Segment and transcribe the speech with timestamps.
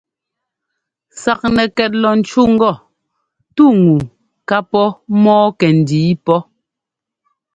[1.21, 2.71] Saknɛkɛt lɔ ńcú ŋgɔ:
[3.55, 3.95] «tú ŋu
[4.49, 4.87] ká pɔ́
[5.23, 6.39] mɔ́ɔ kɛndǐi pɔ́».